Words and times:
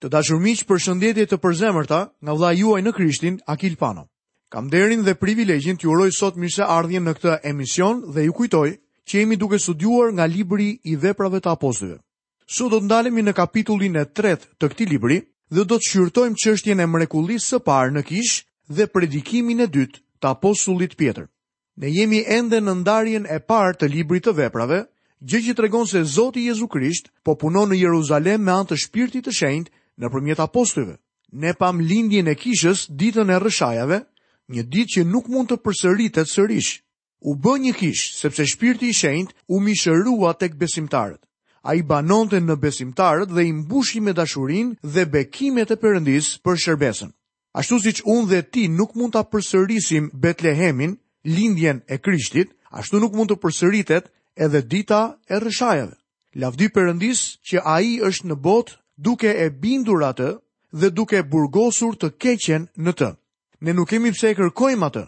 Të 0.00 0.08
dashur 0.08 0.38
miq, 0.40 0.62
përshëndetje 0.64 1.26
të 1.28 1.36
përzemërta 1.44 1.96
nga 2.24 2.32
vllai 2.34 2.54
juaj 2.56 2.80
në 2.82 2.92
Krishtin, 2.96 3.34
Akil 3.52 3.74
Pano. 3.76 4.06
Kam 4.48 4.66
nderin 4.70 5.02
dhe 5.04 5.12
privilegjin 5.14 5.76
t'ju 5.76 5.90
uroj 5.92 6.08
sot 6.16 6.38
mirëseardhjen 6.40 7.04
në 7.06 7.12
këtë 7.18 7.34
emision 7.50 7.98
dhe 8.14 8.22
ju 8.24 8.32
kujtoj 8.38 8.70
që 9.06 9.18
jemi 9.20 9.36
duke 9.36 9.58
studiuar 9.60 10.08
nga 10.16 10.24
libri 10.26 10.70
i 10.88 10.96
veprave 10.96 11.40
të 11.44 11.52
apostujve. 11.52 11.98
Sot 12.48 12.72
do 12.72 12.78
të 12.80 12.88
ndalemi 12.88 13.22
në 13.22 13.34
kapitullin 13.36 13.98
e 14.00 14.06
tret 14.08 14.46
të 14.58 14.70
këti 14.72 14.86
libri 14.92 15.18
dhe 15.52 15.64
do 15.68 15.76
të 15.76 15.86
shqyrtojmë 15.90 16.38
qështjen 16.44 16.80
e 16.80 16.86
mrekullisë 16.92 17.50
së 17.52 17.60
parë 17.68 17.92
në 17.96 18.04
kish 18.08 18.38
dhe 18.76 18.86
predikimin 18.88 19.60
e 19.60 19.66
dytë 19.74 20.00
të 20.20 20.32
apostullit 20.32 20.96
pjetër. 20.96 21.28
Ne 21.76 21.92
jemi 21.92 22.24
ende 22.26 22.56
në 22.64 22.74
ndarjen 22.80 23.28
e 23.28 23.36
parë 23.38 23.76
të 23.80 23.90
libri 23.92 24.22
të 24.24 24.32
veprave, 24.40 24.80
gjë 25.20 25.42
që 25.46 25.52
të 25.54 25.66
regon 25.66 25.84
se 25.86 26.02
Zoti 26.16 26.46
Jezu 26.48 26.66
Krisht 26.72 27.12
po 27.22 27.36
punon 27.36 27.68
në 27.68 27.78
Jeruzalem 27.84 28.42
me 28.48 28.56
antë 28.56 28.80
shpirtit 28.80 29.28
të 29.28 29.36
shenjtë 29.42 29.72
në 30.00 30.08
përmjet 30.08 30.40
apostujve. 30.44 30.96
Ne 31.42 31.52
pam 31.54 31.80
lindjen 31.80 32.28
e 32.28 32.34
kishës 32.34 32.86
ditën 32.98 33.28
e 33.30 33.38
rëshajave, 33.44 33.98
një 34.54 34.62
ditë 34.72 34.92
që 34.96 35.04
nuk 35.06 35.28
mund 35.30 35.52
të 35.52 35.60
përsëritet 35.62 36.30
sërish. 36.32 36.72
U 37.30 37.36
bë 37.36 37.54
një 37.66 37.72
kishë, 37.76 38.16
sepse 38.22 38.46
shpirti 38.48 38.88
i 38.90 38.96
shenjt 38.96 39.34
u 39.52 39.60
mishërua 39.60 40.32
tek 40.40 40.56
besimtarët. 40.58 41.20
A 41.68 41.74
i 41.76 41.82
banonte 41.84 42.40
në 42.40 42.56
besimtarët 42.56 43.28
dhe 43.36 43.44
i 43.46 43.52
mbushi 43.52 44.00
me 44.00 44.14
dashurin 44.16 44.70
dhe 44.82 45.04
bekimet 45.12 45.70
e 45.70 45.76
përëndis 45.76 46.30
për 46.42 46.56
shërbesën. 46.64 47.12
Ashtu 47.60 47.78
si 47.82 47.92
që 48.00 48.06
unë 48.08 48.28
dhe 48.30 48.40
ti 48.52 48.64
nuk 48.72 48.96
mund 48.96 49.12
të 49.14 49.26
përsërisim 49.32 50.08
Betlehemin, 50.22 50.96
lindjen 51.26 51.82
e 51.92 51.98
krishtit, 51.98 52.56
ashtu 52.72 52.98
nuk 53.02 53.12
mund 53.14 53.30
të 53.34 53.40
përsëritet 53.44 54.08
edhe 54.40 54.62
dita 54.72 55.02
e 55.28 55.36
rëshajave. 55.44 55.94
Lavdi 56.40 56.70
përëndis 56.72 57.20
që 57.44 57.62
a 57.66 57.76
i 57.84 57.98
është 58.06 58.30
në 58.32 58.36
botë 58.40 58.78
duke 59.02 59.28
e 59.42 59.48
bindur 59.62 60.02
atë 60.12 60.30
dhe 60.80 60.88
duke 60.98 61.20
burgosur 61.32 61.96
të 61.96 62.10
keqen 62.22 62.66
në 62.84 62.92
të. 62.98 63.08
Ne 63.66 63.72
nuk 63.76 63.88
kemi 63.90 64.12
pse 64.14 64.32
e 64.32 64.36
kërkojmë 64.38 64.86
atë. 64.90 65.04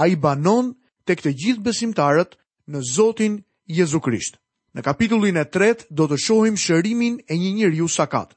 A 0.00 0.06
i 0.10 0.16
banon 0.24 0.72
të 1.08 1.12
këtë 1.20 1.32
gjithë 1.42 1.64
besimtarët 1.68 2.34
në 2.70 2.82
Zotin 2.94 3.38
Jezu 3.78 4.00
Krisht. 4.04 4.38
Në 4.74 4.84
kapitullin 4.84 5.38
e 5.40 5.44
tret 5.54 5.86
do 5.96 6.06
të 6.10 6.18
shohim 6.24 6.56
shërimin 6.64 7.22
e 7.30 7.38
një 7.40 7.50
njëri 7.58 7.78
ju 7.82 7.88
sakat. 7.88 8.34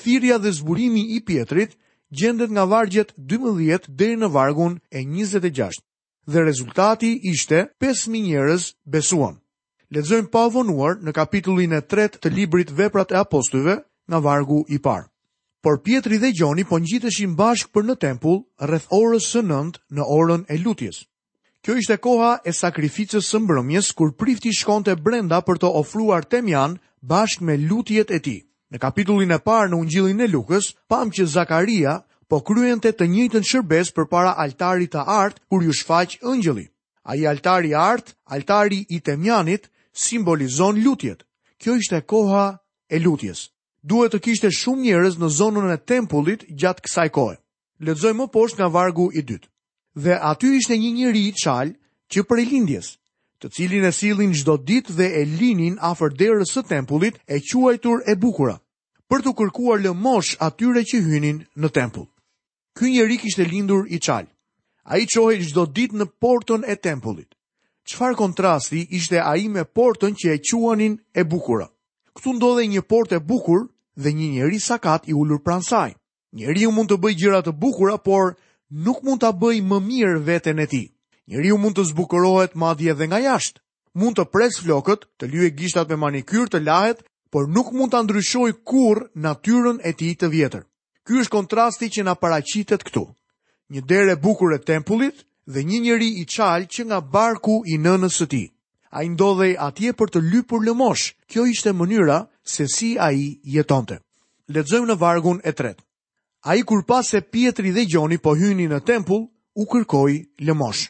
Thirja 0.00 0.38
dhe 0.40 0.50
zburimi 0.58 1.02
i 1.16 1.20
pjetrit 1.26 1.76
gjendet 2.18 2.50
nga 2.50 2.64
vargjet 2.64 3.10
12 3.18 3.90
dhe 3.98 4.12
në 4.22 4.28
vargun 4.34 4.78
e 4.94 5.00
26 5.02 5.82
dhe 6.32 6.38
rezultati 6.42 7.10
ishte 7.32 7.58
5.000 7.82 8.26
njërës 8.26 8.62
besuan. 8.94 9.36
Ledzojmë 9.94 10.26
pavonuar 10.34 10.96
në 11.04 11.12
kapitullin 11.14 11.76
e 11.76 11.78
tret 11.80 12.18
të 12.22 12.28
librit 12.36 12.70
veprat 12.78 13.12
e 13.14 13.18
apostuve 13.22 13.76
nga 14.08 14.18
vargu 14.20 14.64
i 14.68 14.78
parë. 14.78 15.08
Por 15.62 15.80
Pietri 15.82 16.16
dhe 16.22 16.30
Gjoni 16.38 16.64
po 16.68 16.78
ngjiteshin 16.78 17.34
bashkë 17.40 17.72
për 17.74 17.84
në 17.86 17.94
tempull 18.04 18.38
rreth 18.62 18.86
orës 18.94 19.26
së 19.34 19.42
9 19.42 19.80
në 19.96 20.02
orën 20.18 20.44
e 20.54 20.58
lutjes. 20.62 20.96
Kjo 21.62 21.74
ishte 21.80 21.96
koha 21.98 22.38
e 22.46 22.52
sakrificës 22.54 23.26
së 23.26 23.40
mbrëmjes 23.42 23.90
kur 23.98 24.12
prifti 24.14 24.52
shkonte 24.54 24.94
brenda 25.02 25.40
për 25.42 25.58
të 25.62 25.70
ofruar 25.80 26.22
temjan 26.24 26.76
bashkë 27.02 27.42
me 27.44 27.56
lutjet 27.58 28.10
e 28.14 28.20
tij. 28.22 28.40
Në 28.70 28.78
kapitullin 28.78 29.32
e 29.34 29.40
parë 29.42 29.70
në 29.72 29.80
Ungjillin 29.82 30.20
e 30.22 30.28
Lukës, 30.30 30.72
pam 30.90 31.10
që 31.10 31.26
Zakaria 31.26 31.98
po 32.30 32.40
kryente 32.46 32.90
të 32.94 33.06
njëjtën 33.10 33.44
shërbes 33.46 33.90
përpara 33.94 34.34
altarit 34.38 34.94
të 34.94 35.02
art, 35.06 35.42
kur 35.50 35.62
ju 35.66 35.74
shfaq 35.74 36.18
ëngjëlli. 36.22 36.66
Ai 37.10 37.26
altari 37.26 37.70
i 37.70 37.74
art, 37.74 38.14
altari 38.30 38.84
i 38.90 39.00
temjanit, 39.00 39.66
simbolizon 39.94 40.78
lutjet. 40.82 41.22
Kjo 41.58 41.74
ishte 41.78 42.00
koha 42.06 42.58
e 42.90 42.98
lutjes 42.98 43.50
duhet 43.88 44.12
të 44.14 44.20
kishte 44.24 44.50
shumë 44.56 44.84
njerëz 44.86 45.16
në 45.22 45.28
zonën 45.38 45.70
e 45.74 45.78
tempullit 45.90 46.44
gjatë 46.58 46.82
kësaj 46.86 47.08
kohe. 47.14 47.36
Lexoj 47.86 48.14
më 48.18 48.26
poshtë 48.34 48.58
nga 48.60 48.68
vargu 48.74 49.06
i 49.18 49.22
dytë. 49.28 49.48
Dhe 50.02 50.14
aty 50.30 50.48
ishte 50.58 50.74
një 50.80 50.90
njeri 50.98 51.22
i 51.28 51.34
çal 51.42 51.68
që 52.12 52.24
për 52.28 52.42
lindjes, 52.48 52.88
të 53.40 53.46
cilin 53.54 53.84
e 53.88 53.92
sillin 53.94 54.32
çdo 54.34 54.54
ditë 54.68 54.96
dhe 54.98 55.06
e 55.20 55.22
linin 55.38 55.76
afër 55.90 56.12
derës 56.20 56.50
së 56.54 56.62
tempullit 56.72 57.16
e 57.34 57.38
quajtur 57.48 57.98
e 58.10 58.16
bukura, 58.22 58.56
për 59.08 59.18
të 59.24 59.30
kërkuar 59.38 59.78
lëmosh 59.84 60.34
atyre 60.46 60.82
që 60.90 60.96
hynin 61.06 61.38
në 61.60 61.68
tempull. 61.76 62.08
Ky 62.76 62.90
njeri 62.90 63.16
kishte 63.22 63.44
lindur 63.52 63.86
i 63.94 63.98
çal. 64.06 64.26
Ai 64.90 65.02
çohej 65.14 65.42
çdo 65.50 65.64
ditë 65.76 65.96
në 66.00 66.06
portën 66.22 66.62
e 66.66 66.74
tempullit. 66.76 67.28
Qfar 67.88 68.14
kontrasti 68.18 68.80
ishte 68.98 69.18
a 69.30 69.36
i 69.36 69.46
me 69.48 69.62
portën 69.76 70.12
që 70.20 70.28
e 70.34 70.38
quanin 70.46 70.94
e 71.14 71.22
bukura? 71.32 71.68
Këtu 72.16 72.30
ndodhe 72.36 72.64
një 72.66 72.82
port 72.90 73.12
e 73.12 73.20
bukur 73.28 73.68
dhe 73.96 74.12
një 74.12 74.28
njeri 74.32 74.60
sakat 74.60 75.08
i 75.08 75.14
ullur 75.14 75.40
pran 75.42 75.62
saj. 75.62 75.94
Njeri 76.36 76.66
u 76.68 76.72
mund 76.74 76.90
të 76.90 76.98
bëj 77.00 77.14
gjirat 77.18 77.46
të 77.48 77.52
bukura, 77.58 77.96
por 77.98 78.34
nuk 78.70 79.02
mund 79.02 79.22
të 79.22 79.30
bëj 79.40 79.60
më 79.64 79.78
mirë 79.88 80.18
vetën 80.28 80.60
e 80.62 80.66
ti. 80.66 80.82
Njeri 81.28 81.52
u 81.54 81.58
mund 81.58 81.76
të 81.76 81.84
zbukurohet 81.92 82.54
madje 82.54 82.94
dhe 82.94 83.06
nga 83.08 83.20
jashtë. 83.24 83.60
Mund 83.96 84.16
të 84.18 84.24
pres 84.30 84.58
flokët, 84.60 85.06
të 85.16 85.24
lyhe 85.32 85.48
gishtat 85.56 85.88
me 85.88 85.96
manikyr 85.96 86.48
të 86.52 86.60
lahet, 86.64 87.00
por 87.32 87.48
nuk 87.48 87.72
mund 87.72 87.92
të 87.94 88.02
ndryshoj 88.04 88.52
kur 88.68 89.06
natyrën 89.24 89.80
e 89.84 89.92
ti 89.96 90.12
të 90.14 90.28
vjetër. 90.28 90.64
Ky 91.06 91.22
është 91.22 91.32
kontrasti 91.32 91.88
që 91.94 92.02
na 92.04 92.14
paraqitet 92.20 92.84
këtu. 92.84 93.06
Një 93.72 93.80
derë 93.88 94.12
e 94.12 94.20
bukur 94.22 94.52
e 94.52 94.58
tempullit 94.60 95.24
dhe 95.46 95.64
një 95.64 95.78
njeri 95.82 96.08
i 96.20 96.24
qalë 96.28 96.68
që 96.68 96.82
nga 96.90 97.00
barku 97.00 97.62
i 97.72 97.78
nënës 97.80 98.14
së 98.20 98.26
ti. 98.28 98.44
A 98.90 99.02
i 99.02 99.08
ndodhej 99.08 99.56
atje 99.58 99.92
për 99.96 100.08
të 100.12 100.20
lypur 100.30 100.60
lëmosh, 100.66 101.14
kjo 101.30 101.46
ishte 101.46 101.72
mënyra 101.72 102.20
se 102.48 102.66
si 102.68 102.96
a 102.98 103.10
i 103.12 103.40
jetonte. 103.42 103.98
Ledzojmë 104.54 104.86
në 104.92 104.96
vargun 105.00 105.38
e 105.44 105.52
tret. 105.58 105.80
A 106.46 106.54
i 106.54 106.62
kur 106.62 106.84
pas 106.86 107.08
se 107.10 107.20
Pietri 107.20 107.72
dhe 107.74 107.82
Gjoni 107.90 108.18
po 108.22 108.36
hyni 108.38 108.68
në 108.70 108.78
tempull, 108.86 109.26
u 109.58 109.64
kërkoj 109.66 110.20
lëmosh. 110.46 110.88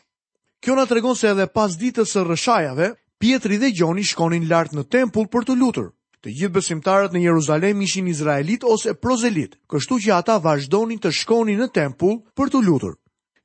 Kjo 0.60 0.74
në 0.76 0.84
tregon 0.90 1.16
se 1.16 1.30
edhe 1.32 1.46
pas 1.48 1.72
ditës 1.80 2.06
së 2.12 2.24
rëshajave, 2.28 2.90
Pietri 3.18 3.56
dhe 3.58 3.70
Gjoni 3.72 4.04
shkonin 4.04 4.48
lartë 4.50 4.76
në 4.76 4.84
tempull 4.92 5.30
për 5.32 5.46
të 5.48 5.56
lutur. 5.56 5.92
Të 6.20 6.32
gjithë 6.36 6.54
besimtarët 6.58 7.14
në 7.14 7.22
Jeruzalem 7.24 7.80
ishin 7.86 8.08
Izraelit 8.10 8.64
ose 8.66 8.94
prozelit, 8.98 9.56
kështu 9.70 9.98
që 10.04 10.14
ata 10.18 10.36
vazhdonin 10.44 11.00
të 11.00 11.12
shkonin 11.22 11.60
në 11.62 11.68
tempull 11.76 12.20
për 12.36 12.50
të 12.52 12.62
lutur. 12.66 12.96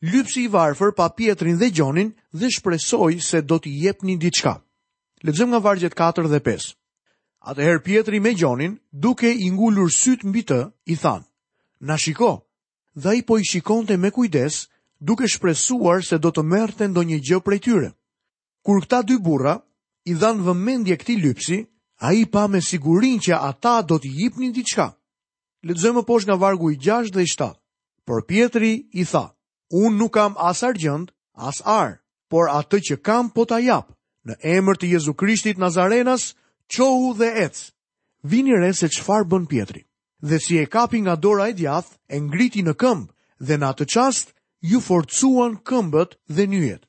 Lypsi 0.01 0.47
i 0.47 0.51
varfër 0.51 0.91
pa 0.97 1.11
Pietrin 1.15 1.59
dhe 1.61 1.69
Gjonin 1.71 2.11
dhe 2.33 2.49
shpresoj 2.51 3.19
se 3.21 3.41
do 3.41 3.59
t'i 3.61 3.71
jepni 3.85 4.17
diçka. 4.17 4.57
Lëzëm 5.23 5.53
nga 5.53 5.59
vargjet 5.61 5.93
4 5.93 6.27
dhe 6.33 6.39
5. 6.49 6.73
Atëher 7.41 7.79
Pietri 7.81 8.19
me 8.21 8.33
gjonin, 8.37 8.75
duke 8.93 9.29
i 9.33 9.49
ngullur 9.51 9.89
sytë 9.89 10.29
mbi 10.29 10.43
të, 10.45 10.59
i 10.93 10.95
than, 11.01 11.23
na 11.81 11.97
shiko, 11.97 12.35
dhe 12.93 13.15
i 13.17 13.21
po 13.25 13.39
i 13.41 13.45
shikonte 13.49 13.97
me 13.97 14.11
kujdes, 14.13 14.59
duke 15.01 15.25
shpresuar 15.33 16.03
se 16.05 16.19
do 16.21 16.29
të 16.29 16.43
merrte 16.51 16.87
ndonjë 16.87 17.09
një 17.17 17.23
gjë 17.29 17.39
prej 17.45 17.59
tyre. 17.65 17.89
Kur 18.65 18.81
këta 18.83 18.99
dy 19.09 19.17
burra, 19.25 19.55
i 20.05 20.13
dhanë 20.21 20.45
vëmendje 20.45 20.97
këti 21.01 21.15
lypsi, 21.23 21.57
a 22.05 22.13
i 22.17 22.27
pa 22.29 22.45
me 22.49 22.61
sigurin 22.61 23.17
që 23.21 23.39
ata 23.49 23.81
do 23.89 23.97
t'i 23.99 24.09
jipnin 24.19 24.53
t'i 24.53 24.63
qka. 24.65 24.87
poshtë 25.65 26.05
posh 26.07 26.25
nga 26.27 26.35
vargu 26.37 26.69
i 26.71 26.77
6 26.77 27.09
dhe 27.13 27.21
i 27.21 27.27
7, 27.33 27.57
por 28.05 28.21
Pietri 28.29 28.73
i 28.93 29.03
tha, 29.11 29.33
unë 29.73 29.97
nuk 29.97 30.13
kam 30.13 30.35
as 30.37 30.61
argjënd, 30.63 31.09
as 31.33 31.57
arë, 31.65 31.97
por 32.29 32.49
atë 32.59 32.77
që 32.85 32.95
kam 33.01 33.29
po 33.33 33.45
t'a 33.49 33.57
japë, 33.59 33.93
në 34.27 34.33
emër 34.57 34.77
të 34.77 34.85
Jezu 34.93 35.13
Krishtit 35.13 35.57
Nazarenas, 35.57 36.35
Qohu 36.75 37.17
dhe 37.19 37.25
ec. 37.45 37.71
Vini 38.23 38.53
re 38.55 38.73
se 38.73 38.87
çfarë 38.87 39.27
bën 39.27 39.45
Pietri. 39.45 39.81
Dhe 40.29 40.39
si 40.45 40.55
e 40.57 40.65
kapi 40.65 40.99
nga 41.01 41.15
dora 41.25 41.45
e 41.49 41.53
djathtë, 41.59 41.93
e 42.09 42.17
ngriti 42.25 42.61
në 42.63 42.73
këmbë 42.81 43.09
dhe 43.47 43.55
në 43.59 43.65
atë 43.71 43.85
çast 43.95 44.27
ju 44.69 44.79
forcuan 44.89 45.53
këmbët 45.69 46.11
dhe 46.35 46.43
nyjet. 46.53 46.83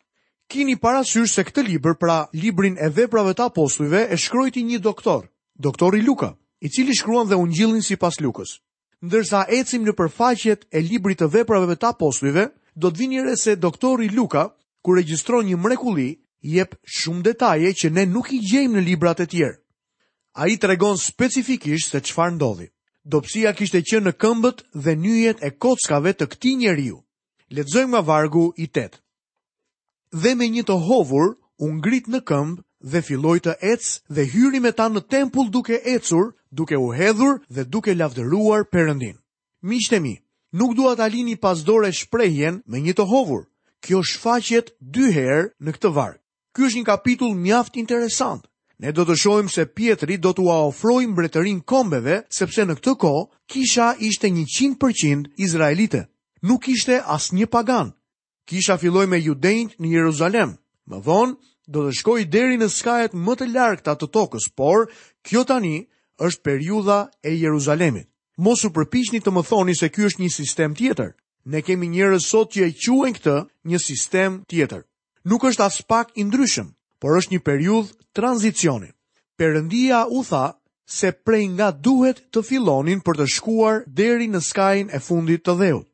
Kini 0.51 0.77
parasysh 0.85 1.33
se 1.35 1.43
këtë 1.49 1.63
libër, 1.71 1.95
pra 2.03 2.17
librin 2.43 2.77
e 2.79 2.89
veprave 2.99 3.33
të 3.35 3.43
apostujve, 3.51 4.01
e 4.13 4.17
shkrojti 4.25 4.63
një 4.71 4.79
doktor, 4.89 5.21
doktori 5.65 6.01
Luka, 6.07 6.31
i 6.61 6.69
cili 6.75 6.95
shkruan 6.95 7.27
dhe 7.29 7.37
Ungjillin 7.43 7.83
sipas 7.83 8.21
Lukës. 8.23 8.51
Ndërsa 9.07 9.49
ecim 9.59 9.83
në 9.87 9.97
përfaqjet 9.99 10.61
e 10.71 10.79
librit 10.91 11.19
të 11.19 11.27
veprave 11.35 11.75
të 11.75 11.89
apostujve, 11.91 12.45
do 12.81 12.87
të 12.91 12.99
vini 12.99 13.19
re 13.25 13.35
se 13.37 13.57
doktori 13.59 14.11
Luka 14.15 14.45
kur 14.85 14.99
regjistron 15.01 15.43
një 15.49 15.59
mrekulli, 15.65 16.11
jep 16.55 16.79
shumë 16.99 17.23
detaje 17.31 17.75
që 17.81 17.91
ne 17.91 18.07
nuk 18.15 18.31
i 18.31 18.39
gjejmë 18.51 18.79
në 18.79 18.85
librat 18.91 19.27
e 19.27 19.27
tjerë 19.27 19.59
a 20.35 20.49
i 20.49 20.57
të 20.57 20.67
regon 20.73 20.97
specifikisht 20.99 21.93
se 21.93 22.01
qëfar 22.01 22.35
ndodhi. 22.37 22.69
Dopsia 23.05 23.53
kishte 23.53 23.81
që 23.83 23.99
në 24.01 24.13
këmbët 24.23 24.63
dhe 24.85 24.95
njëjet 24.97 25.43
e 25.43 25.51
kockave 25.59 26.13
të 26.15 26.27
këti 26.33 26.53
njeriu. 26.57 27.01
Letëzojmë 27.53 27.91
nga 27.93 28.01
vargu 28.07 28.53
i 28.57 28.67
tetë. 28.71 28.99
Dhe 30.23 30.35
me 30.39 30.47
një 30.49 30.63
të 30.69 30.77
hovur, 30.89 31.37
unë 31.65 31.81
grit 31.85 32.07
në 32.09 32.21
këmbë 32.31 32.63
dhe 32.93 33.03
filloj 33.09 33.39
të 33.45 33.57
ecë 33.75 33.91
dhe 34.15 34.25
hyri 34.33 34.61
me 34.61 34.73
ta 34.73 34.87
në 34.89 35.03
tempull 35.13 35.51
duke 35.51 35.81
ecur, 35.97 36.33
duke 36.51 36.77
u 36.77 36.89
hedhur 36.93 37.43
dhe 37.55 37.65
duke 37.65 37.95
lavdëruar 37.95 38.65
përëndin. 38.73 39.17
Miqtë 39.69 39.99
mi, 40.03 40.15
nuk 40.53 40.73
duat 40.77 41.01
alini 41.01 41.37
pasdore 41.45 41.93
shprejhen 41.93 42.63
me 42.71 42.81
një 42.81 42.95
të 42.97 43.05
hovur. 43.13 43.45
Kjo 43.85 44.01
shfaqet 44.07 44.73
dy 44.79 45.11
herë 45.17 45.43
në 45.65 45.71
këtë 45.77 45.91
vargë. 45.97 46.21
Ky 46.55 46.67
është 46.69 46.79
një 46.79 46.87
kapitull 46.89 47.35
mjaft 47.45 47.77
interesant. 47.77 48.47
Ne 48.83 48.91
do 48.93 49.05
të 49.07 49.15
shohim 49.21 49.47
se 49.55 49.63
Pietri 49.79 50.17
do 50.19 50.33
t'u 50.35 50.45
ofrojë 50.51 51.07
mbretërinë 51.13 51.63
kombeve, 51.71 52.17
sepse 52.35 52.65
në 52.67 52.75
këtë 52.81 52.95
kohë 53.05 53.21
kisha 53.55 53.85
ishte 54.09 54.27
100% 54.39 55.29
izraelite. 55.47 56.01
Nuk 56.51 56.67
ishte 56.73 56.97
asnjë 57.15 57.47
pagan. 57.53 57.93
Kisha 58.51 58.75
filloi 58.83 59.05
me 59.13 59.21
judenjt 59.23 59.77
në 59.79 59.93
Jeruzalem. 59.93 60.57
Më 60.91 60.99
vonë 61.07 61.39
do 61.77 61.85
të 61.87 61.95
shkoj 62.01 62.25
deri 62.35 62.59
në 62.59 62.69
skajet 62.79 63.15
më 63.23 63.37
të 63.43 63.49
largëta 63.53 63.95
të 64.01 64.09
tokës, 64.19 64.49
por 64.59 64.91
kjo 65.29 65.45
tani 65.53 65.75
është 66.29 66.43
periudha 66.49 66.99
e 67.23 67.37
Jeruzalemit. 67.39 68.09
Mosu 68.47 68.73
përpishni 68.75 69.21
përpiqni 69.21 69.23
të 69.29 69.37
më 69.37 69.47
thoni 69.53 69.79
se 69.83 69.93
ky 69.95 70.09
është 70.11 70.25
një 70.25 70.33
sistem 70.41 70.75
tjetër. 70.81 71.15
Ne 71.55 71.63
kemi 71.69 71.87
njerëz 71.95 72.27
sot 72.35 72.51
që 72.57 72.67
e 72.67 72.75
quajnë 72.83 73.17
këtë 73.21 73.39
një 73.71 73.79
sistem 73.87 74.43
tjetër. 74.51 74.83
Nuk 75.31 75.45
është 75.51 75.69
as 75.71 75.81
pak 75.93 76.17
i 76.19 76.25
ndryshëm 76.27 76.75
por 77.03 77.17
është 77.19 77.33
një 77.35 77.41
periudh 77.47 77.89
tranzicioni. 78.15 78.93
Perëndia 79.41 80.05
u 80.07 80.21
tha 80.29 80.45
se 80.97 81.11
prej 81.27 81.47
nga 81.57 81.69
duhet 81.87 82.21
të 82.31 82.43
fillonin 82.47 83.01
për 83.03 83.19
të 83.21 83.27
shkuar 83.37 83.81
deri 84.01 84.29
në 84.31 84.41
skajin 84.49 84.93
e 84.95 85.01
fundit 85.03 85.43
të 85.43 85.57
dheut. 85.61 85.89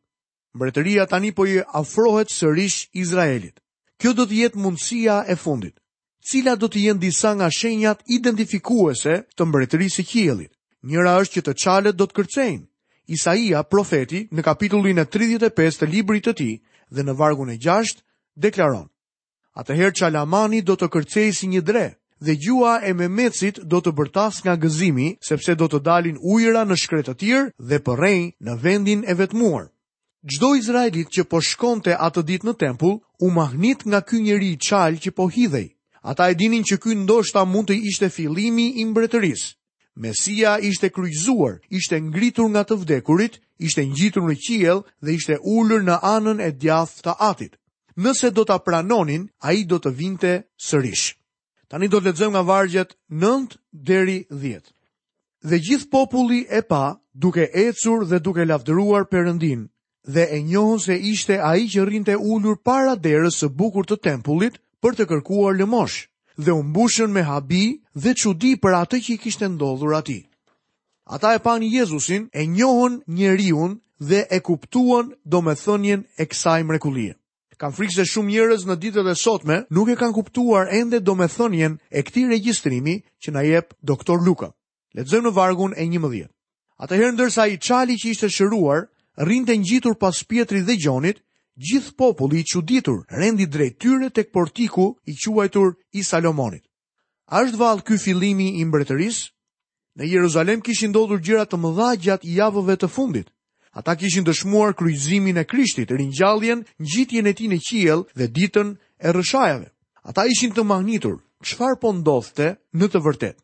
Mbretëria 0.56 1.06
tani 1.08 1.30
po 1.36 1.46
i 1.54 1.62
afrohet 1.80 2.32
sërish 2.32 2.90
Izraelit. 3.00 3.56
Kjo 4.00 4.12
do 4.18 4.26
të 4.28 4.36
jetë 4.42 4.60
mundësia 4.64 5.16
e 5.32 5.36
fundit. 5.40 5.78
Cila 6.28 6.56
do 6.60 6.68
të 6.68 6.82
jenë 6.84 7.00
disa 7.06 7.30
nga 7.38 7.48
shenjat 7.58 8.04
identifikuese 8.18 9.16
të 9.36 9.44
mbretërisë 9.48 10.04
e 10.26 10.48
Njëra 10.82 11.12
është 11.20 11.34
që 11.34 11.42
të 11.46 11.52
qalet 11.62 11.96
do 11.98 12.04
të 12.06 12.16
kërcejnë. 12.18 12.66
Isaia, 13.16 13.62
profeti, 13.66 14.20
në 14.30 14.42
kapitullin 14.46 14.98
e 14.98 15.04
35 15.10 15.78
të 15.80 15.86
librit 15.90 16.24
të 16.28 16.32
ti 16.38 16.50
dhe 16.94 17.02
në 17.02 17.14
vargun 17.18 17.50
e 17.50 17.56
6, 17.56 17.96
deklaron. 18.36 18.86
Atëherë 19.58 19.94
Çalamani 19.98 20.60
do 20.62 20.76
të 20.78 20.86
kërcej 20.94 21.32
si 21.34 21.48
një 21.50 21.62
dre 21.66 21.86
dhe 22.22 22.34
gjua 22.44 22.76
e 22.86 22.92
Memecit 22.94 23.58
do 23.66 23.80
të 23.82 23.90
bërtas 23.98 24.36
nga 24.44 24.54
gëzimi 24.62 25.08
sepse 25.28 25.54
do 25.58 25.66
të 25.70 25.80
dalin 25.88 26.20
ujëra 26.34 26.62
në 26.68 26.76
shkretë 26.82 27.14
të 27.14 27.18
tir 27.22 27.48
dhe 27.70 27.80
përrej 27.86 28.20
në 28.46 28.54
vendin 28.62 29.02
e 29.10 29.14
vetmuar. 29.18 29.64
Çdo 30.30 30.52
izraelit 30.58 31.10
që 31.14 31.26
po 31.30 31.40
shkonte 31.42 31.94
atë 32.06 32.22
ditë 32.28 32.46
në 32.48 32.54
tempull 32.62 32.96
u 33.26 33.30
mahnit 33.34 33.82
nga 33.90 34.00
ky 34.06 34.22
njeri 34.22 34.52
i 34.54 34.60
çal 34.68 34.94
që 35.02 35.10
po 35.16 35.26
hidhej. 35.26 35.68
Ata 36.10 36.30
e 36.30 36.38
dinin 36.38 36.62
që 36.62 36.76
ky 36.82 36.94
ndoshta 36.94 37.42
mund 37.44 37.68
të 37.70 37.76
ishte 37.90 38.08
fillimi 38.14 38.68
i 38.78 38.84
mbretërisë. 38.92 39.48
Mesia 40.04 40.54
ishte 40.70 40.90
kryqzuar, 40.94 41.58
ishte 41.74 41.98
ngritur 42.06 42.46
nga 42.54 42.62
të 42.62 42.74
vdekurit, 42.82 43.40
ishte 43.66 43.82
ngjitur 43.90 44.22
në 44.28 44.36
qiell 44.44 44.80
dhe 45.02 45.14
ishte 45.18 45.38
ulur 45.42 45.82
në 45.82 45.98
anën 46.14 46.38
e 46.46 46.52
djathtë 46.62 47.02
të 47.10 47.14
Atit 47.30 47.57
nëse 48.04 48.28
do 48.36 48.44
të 48.46 48.56
pranonin, 48.66 49.24
a 49.42 49.50
i 49.58 49.64
do 49.66 49.78
të 49.82 49.90
vinte 49.98 50.30
sërish. 50.68 51.06
Tani 51.68 51.88
do 51.90 51.98
të 51.98 52.06
ledzëm 52.12 52.32
nga 52.32 52.44
vargjet 52.48 52.94
nëndë 53.20 53.56
deri 53.88 54.18
dhjetë. 54.40 54.70
Dhe 55.48 55.58
gjith 55.66 55.88
populli 55.92 56.40
e 56.58 56.62
pa, 56.70 56.84
duke 57.22 57.44
ecur 57.64 58.06
dhe 58.08 58.18
duke 58.26 58.44
lavdëruar 58.46 59.04
përëndin, 59.10 59.66
dhe 60.14 60.24
e 60.36 60.38
njohën 60.48 60.80
se 60.86 60.94
ishte 61.12 61.36
a 61.48 61.52
i 61.60 61.66
që 61.72 61.84
rinte 61.90 62.14
ullur 62.32 62.56
para 62.68 62.94
derës 63.06 63.36
së 63.42 63.48
bukur 63.58 63.84
të 63.86 63.98
tempullit 64.06 64.56
për 64.82 64.94
të 64.96 65.08
kërkuar 65.10 65.58
lëmosh, 65.58 65.98
dhe 66.44 66.54
umbushën 66.54 67.10
me 67.12 67.22
habi 67.28 67.64
dhe 68.02 68.12
qudi 68.20 68.52
për 68.62 68.72
atë 68.82 68.98
që 69.04 69.10
i 69.16 69.20
kishtë 69.24 69.50
ndodhur 69.56 69.92
ati. 69.98 70.20
Ata 71.14 71.34
e 71.34 71.40
pan 71.44 71.62
Jezusin, 71.74 72.28
e 72.38 72.42
njohën 72.54 72.94
njeriun 73.16 73.72
dhe 74.08 74.20
e 74.30 74.38
kuptuan 74.48 75.06
do 75.32 75.38
me 75.46 75.54
thënjen 75.64 76.00
e 76.16 76.24
kësaj 76.30 76.60
mrekulie 76.68 77.14
kanë 77.62 77.74
frikë 77.76 77.94
se 77.98 78.04
shumë 78.12 78.30
njerëz 78.32 78.64
në 78.68 78.74
ditët 78.82 79.08
e 79.10 79.14
sotme 79.18 79.56
nuk 79.74 79.88
e 79.90 79.96
kanë 79.98 80.14
kuptuar 80.18 80.68
ende 80.78 81.00
domethënien 81.08 81.74
e 81.98 82.02
këtij 82.06 82.28
regjistrimi 82.30 82.94
që 83.24 83.34
na 83.34 83.42
jep 83.46 83.74
doktor 83.90 84.22
Luka. 84.26 84.52
Lexojmë 84.94 85.26
në 85.28 85.34
vargun 85.38 85.74
e 85.74 85.84
11. 85.88 86.28
Atëherë 86.84 87.14
ndërsa 87.16 87.44
ai 87.48 87.58
çali 87.68 87.96
që 87.98 88.10
ishte 88.12 88.30
shëruar 88.36 88.84
rrinte 89.24 89.56
ngjitur 89.58 89.96
pas 89.98 90.20
Pietrit 90.30 90.66
dhe 90.68 90.76
Gjonit, 90.78 91.18
gjithë 91.58 91.96
populli 91.98 92.44
i 92.44 92.46
çuditur 92.52 93.00
rendi 93.10 93.46
drejt 93.50 93.78
të 93.82 94.10
tek 94.14 94.28
portiku 94.32 94.86
i 95.10 95.14
quajtur 95.18 95.74
i 95.98 96.02
Salomonit. 96.06 96.62
A 97.34 97.42
është 97.42 97.58
vallë 97.58 97.82
ky 97.86 97.98
fillimi 97.98 98.48
i 98.62 98.64
mbretërisë? 98.64 99.32
Në 99.98 100.04
Jeruzalem 100.06 100.60
kishin 100.62 100.94
ndodhur 100.94 101.18
gjëra 101.18 101.44
të 101.50 101.58
mëdha 101.58 101.90
gjatë 102.06 102.28
javëve 102.38 102.76
të 102.80 102.88
fundit. 102.88 103.28
Ata 103.72 103.94
kishin 103.96 104.24
dëshmuar 104.24 104.72
kryqëzimin 104.78 105.36
e 105.36 105.44
Krishtit, 105.50 105.90
ringjalljen, 105.98 106.60
ngjitjen 106.82 107.28
e 107.30 107.34
tij 107.38 107.48
në 107.52 107.58
qiell 107.68 108.02
dhe 108.18 108.26
ditën 108.36 108.68
e 108.76 109.08
rrëshajave. 109.12 109.68
Ata 110.08 110.22
ishin 110.32 110.52
të 110.54 110.62
mahnitur, 110.72 111.16
çfarë 111.46 111.76
po 111.82 111.88
ndodhte 111.92 112.46
në 112.78 112.86
të 112.90 112.98
vërtetë. 113.06 113.42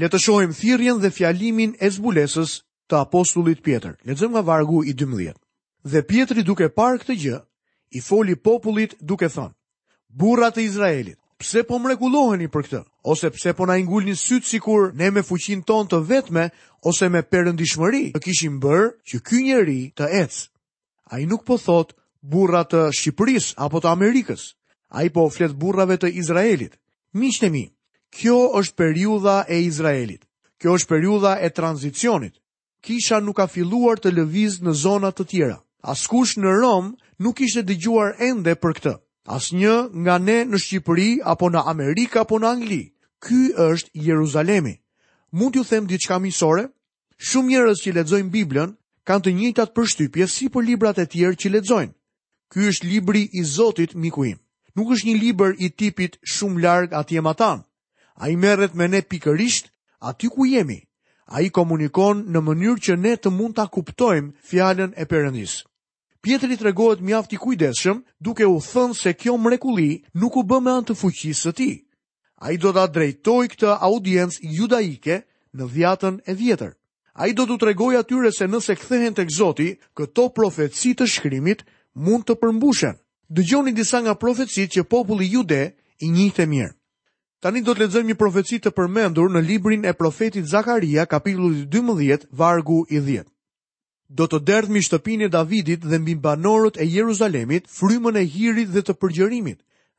Le 0.00 0.06
të 0.10 0.18
shohim 0.24 0.52
thirrjen 0.60 0.98
dhe 1.02 1.10
fjalimin 1.16 1.72
e 1.80 1.88
zbulesës 1.96 2.50
të 2.88 2.94
apostullit 3.04 3.60
Pjetër. 3.66 3.94
Lexojmë 4.06 4.34
nga 4.38 4.42
vargu 4.46 4.78
i 4.86 4.92
12. 5.00 5.34
Dhe 5.92 6.00
Pjetri 6.08 6.42
duke 6.46 6.68
parë 6.78 7.02
këtë 7.02 7.14
gjë, 7.22 7.38
i 7.98 8.00
foli 8.08 8.36
popullit 8.46 8.94
duke 9.10 9.26
thënë: 9.34 9.54
Burrat 10.20 10.56
e 10.60 10.64
Izraelit, 10.70 11.18
pse 11.38 11.62
po 11.66 11.78
mrekulloheni 11.82 12.48
për 12.50 12.66
këtë? 12.66 12.78
Ose 13.08 13.28
pse 13.30 13.52
po 13.56 13.66
na 13.66 13.76
i 13.78 13.84
ngulni 13.86 14.14
syt 14.18 14.44
sikur 14.46 14.90
ne 14.98 15.10
me 15.14 15.22
fuqin 15.22 15.62
ton 15.62 15.86
të 15.88 16.00
vetme 16.08 16.48
ose 16.90 17.06
me 17.14 17.22
perëndishmëri 17.22 18.00
të 18.14 18.22
kishim 18.24 18.56
bër 18.62 18.88
që 19.06 19.16
ky 19.26 19.38
njeri 19.46 19.80
të 19.96 20.08
ecë? 20.24 20.46
Ai 21.14 21.22
nuk 21.30 21.46
po 21.46 21.56
thot 21.58 21.94
burra 22.20 22.64
të 22.66 22.90
Shqipërisë 22.98 23.54
apo 23.64 23.78
të 23.80 23.88
Amerikës. 23.94 24.42
Ai 24.90 25.08
po 25.14 25.28
flet 25.30 25.54
burrave 25.54 25.96
të 26.00 26.10
Izraelit. 26.20 26.74
Miqtë 27.14 27.50
mi, 27.54 27.64
kjo 28.16 28.38
është 28.58 28.76
periudha 28.76 29.36
e 29.48 29.62
Izraelit. 29.68 30.26
Kjo 30.58 30.74
është 30.76 30.90
periudha 30.90 31.32
e 31.38 31.48
tranzicionit. 31.54 32.34
Kisha 32.82 33.20
nuk 33.22 33.38
ka 33.38 33.46
filluar 33.46 34.00
të 34.02 34.10
lëviz 34.16 34.58
në 34.62 34.74
zona 34.74 35.14
të 35.14 35.26
tjera. 35.30 35.58
Askush 35.82 36.34
në 36.38 36.50
Rom 36.60 36.96
nuk 37.22 37.40
ishte 37.46 37.62
dëgjuar 37.68 38.16
ende 38.26 38.56
për 38.58 38.72
këtë. 38.80 38.94
Asnjë 39.36 39.72
nga 40.04 40.14
ne 40.20 40.34
në 40.50 40.56
Shqipëri 40.60 41.08
apo 41.30 41.48
në 41.52 41.62
Amerika 41.70 42.22
apo 42.24 42.36
në 42.40 42.48
Angli, 42.50 42.78
ky 43.26 43.40
është 43.64 43.90
Jeruzalemi. 44.06 44.72
Mund 45.36 45.52
t'ju 45.52 45.64
them 45.68 45.86
diçka 45.90 46.16
mësonore? 46.22 46.62
Shumë 47.30 47.50
njerëz 47.52 47.82
që 47.84 47.92
lexojnë 47.98 48.32
Biblën 48.36 48.72
kanë 49.08 49.24
të 49.26 49.34
njëjtat 49.40 49.74
përshtypje 49.76 50.26
si 50.34 50.48
për 50.54 50.64
librat 50.68 51.00
e 51.04 51.04
tjerë 51.12 51.36
që 51.42 51.50
lexojnë. 51.52 51.92
Ky 52.50 52.64
është 52.72 52.88
libri 52.94 53.22
i 53.40 53.44
Zotit, 53.52 53.92
miku 54.04 54.24
im. 54.32 54.38
Nuk 54.76 54.96
është 54.96 55.06
një 55.10 55.16
libër 55.26 55.52
i 55.60 55.68
tipit 55.80 56.16
shumë 56.34 56.62
larg 56.64 56.92
atijem 57.00 57.28
matan. 57.28 57.60
Ai 58.22 58.32
merret 58.44 58.72
me 58.78 58.88
ne 58.88 59.02
pikërisht 59.10 59.68
aty 60.10 60.32
ku 60.32 60.46
jemi. 60.54 60.80
Ai 61.36 61.50
komunikon 61.58 62.24
në 62.32 62.40
mënyrë 62.48 62.80
që 62.86 62.94
ne 63.04 63.12
të 63.20 63.28
mund 63.38 63.60
ta 63.60 63.68
kuptojmë 63.76 64.32
fjalën 64.50 64.90
e 64.96 65.04
perëndisë. 65.12 65.60
Pjetëri 66.28 66.56
të 66.60 66.64
regohet 66.66 67.00
mjafti 67.08 67.38
kujdeshëm 67.40 68.00
duke 68.20 68.44
u 68.44 68.58
thënë 68.64 68.94
se 68.96 69.14
kjo 69.16 69.38
mrekuli 69.40 70.02
nuk 70.20 70.34
u 70.36 70.42
bëme 70.50 70.72
anë 70.76 70.90
të 70.90 70.96
fuqisë 71.00 71.46
të 71.46 71.52
ti. 71.60 71.68
A 72.44 72.50
i 72.52 72.58
do 72.64 72.68
të 72.76 72.82
drejtoj 72.96 73.46
këtë 73.54 73.76
audiencë 73.88 74.50
judaike 74.58 75.16
në 75.56 75.68
dhjatën 75.72 76.18
e 76.28 76.34
vjetër. 76.40 76.74
A 77.22 77.30
i 77.32 77.32
do 77.38 77.46
të 77.48 77.56
tregoj 77.62 77.94
atyre 78.02 78.32
se 78.38 78.44
nëse 78.54 78.76
këthehen 78.76 79.16
të 79.16 79.24
këzoti, 79.30 79.70
këto 79.96 80.26
profetësi 80.36 80.92
të 81.00 81.08
shkrimit 81.14 81.64
mund 81.94 82.28
të 82.28 82.36
përmbushen. 82.42 83.00
Dëgjoni 83.38 83.72
disa 83.80 84.02
nga 84.04 84.18
profetësi 84.26 84.68
që 84.76 84.84
populli 84.92 85.30
jude 85.32 85.62
i 86.04 86.12
njithë 86.12 86.44
e 86.44 86.50
mirë. 86.52 86.74
Tani 87.40 87.64
do 87.64 87.72
të 87.72 87.86
ledzëm 87.86 88.10
një 88.12 88.18
profetësi 88.20 88.60
të 88.66 88.74
përmendur 88.76 89.32
në 89.32 89.46
librin 89.48 89.88
e 89.88 89.96
profetit 89.96 90.44
Zakaria, 90.52 91.08
kapilu 91.08 91.54
12, 91.72 92.28
vargu 92.44 92.82
i 92.92 93.00
10 93.08 93.30
do 94.16 94.24
të 94.26 94.38
derdh 94.44 94.70
mi 94.72 95.16
e 95.24 95.28
Davidit 95.28 95.80
dhe 95.84 95.98
mbi 95.98 96.14
banorët 96.16 96.76
e 96.80 96.84
Jeruzalemit 96.86 97.66
frymën 97.68 98.16
e 98.16 98.24
hirit 98.24 98.68
dhe 98.72 98.82
të 98.82 98.92
përgjërimit, 99.00 99.58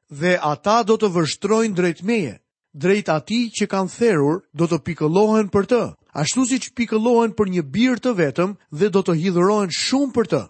dhe 0.10 0.38
ata 0.42 0.84
do 0.84 0.96
të 0.98 1.08
vështrojnë 1.16 1.76
drejt 1.76 2.02
meje, 2.04 2.40
drejt 2.74 3.10
ati 3.10 3.52
që 3.54 3.68
kanë 3.70 3.90
therur 3.98 4.42
do 4.58 4.66
të 4.68 4.78
pikëllohen 4.88 5.48
për 5.54 5.66
të, 5.70 5.82
ashtu 6.22 6.46
si 6.46 6.58
që 6.64 6.70
pikëllohen 6.78 7.32
për 7.38 7.48
një 7.54 7.64
birë 7.74 8.02
të 8.04 8.14
vetëm 8.18 8.56
dhe 8.80 8.90
do 8.90 9.02
të 9.04 9.14
hidhërohen 9.22 9.70
shumë 9.78 10.14
për 10.14 10.26
të, 10.34 10.42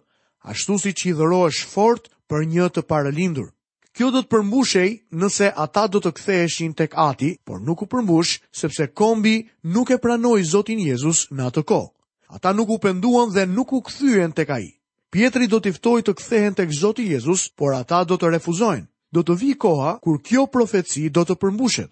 ashtu 0.52 0.78
si 0.80 0.92
që 0.96 1.04
hidhërohesh 1.10 1.66
fort 1.74 2.08
për 2.30 2.48
një 2.54 2.66
të 2.76 2.86
paralindur. 2.88 3.52
Kjo 3.96 4.12
do 4.14 4.22
të 4.22 4.30
përmbushej 4.34 4.90
nëse 5.20 5.52
ata 5.66 5.84
do 5.92 6.00
të 6.00 6.14
ktheheshin 6.16 6.74
tek 6.80 6.94
ati, 6.96 7.36
por 7.44 7.60
nuk 7.60 7.82
u 7.84 7.90
përmbush 7.92 8.40
sepse 8.62 8.88
kombi 8.96 9.36
nuk 9.64 9.92
e 9.92 9.98
pranoi 10.00 10.44
Zotin 10.52 10.80
Jezus 10.80 11.26
në 11.36 11.52
atë 11.52 11.64
kohë 11.68 11.92
ata 12.30 12.52
nuk 12.54 12.70
u 12.70 12.78
penduan 12.80 13.30
dhe 13.34 13.44
nuk 13.58 13.70
u 13.74 13.80
kthyen 13.88 14.32
tek 14.38 14.50
ai. 14.58 14.70
Pietri 15.10 15.48
do 15.50 15.58
t'i 15.64 15.74
ftojë 15.74 16.04
të 16.06 16.14
kthehen 16.20 16.54
tek 16.54 16.70
Zoti 16.80 17.08
Jezus, 17.10 17.50
por 17.58 17.74
ata 17.74 18.04
do 18.06 18.14
të 18.22 18.30
refuzojnë. 18.36 18.86
Do 19.16 19.24
të 19.26 19.34
vi 19.42 19.54
koha 19.58 19.98
kur 20.06 20.22
kjo 20.22 20.44
profeci 20.54 21.10
do 21.10 21.24
të 21.26 21.36
përmbushet. 21.42 21.90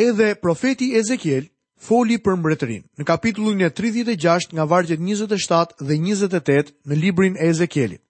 Edhe 0.00 0.30
profeti 0.42 0.94
Ezekiel 0.96 1.50
foli 1.76 2.16
për 2.18 2.36
mbretërin, 2.40 2.84
Në 2.98 3.04
kapitullin 3.04 3.60
e 3.60 3.68
36 3.70 4.54
nga 4.56 4.64
vargjet 4.64 5.00
27 5.00 5.84
dhe 5.88 5.94
28 6.00 6.72
në 6.88 6.94
librin 7.02 7.36
e 7.36 7.50
Ezekielit. 7.52 8.00